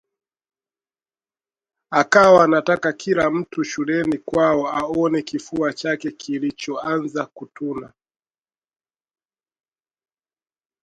Akawa 1.91 2.43
anataka 2.43 2.93
kila 2.93 3.29
mtu 3.31 3.63
shuleni 3.63 4.17
kwao 4.17 4.67
aone 4.67 5.21
kifua 5.21 5.73
chake 5.73 6.11
kilichoanza 6.11 7.25
kutuna 7.25 7.93